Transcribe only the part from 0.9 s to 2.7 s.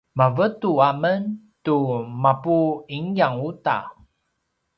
men tu mapu